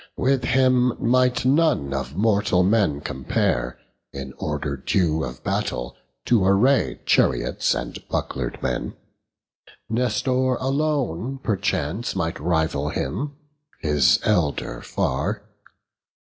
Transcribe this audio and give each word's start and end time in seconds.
With 0.17 0.45
him 0.45 0.93
might 0.99 1.45
none 1.45 1.93
of 1.93 2.15
mortal 2.15 2.63
men 2.63 3.01
compare, 3.01 3.77
In 4.11 4.33
order 4.39 4.75
due 4.75 5.23
of 5.23 5.43
battle 5.43 5.95
to 6.25 6.43
array 6.43 7.01
Chariots 7.05 7.75
and 7.75 7.99
buckler'd 8.07 8.63
men; 8.63 8.95
Nestor 9.91 10.55
alone 10.55 11.37
Perchance 11.37 12.15
might 12.15 12.39
rival 12.39 12.89
him, 12.89 13.35
his 13.79 14.19
elder 14.23 14.81
far. 14.81 15.43